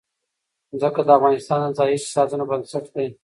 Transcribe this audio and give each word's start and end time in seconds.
ځمکه 0.79 1.01
د 1.07 1.09
افغانستان 1.17 1.59
د 1.63 1.67
ځایي 1.77 1.95
اقتصادونو 1.97 2.43
بنسټ 2.51 2.85
دی. 2.95 3.07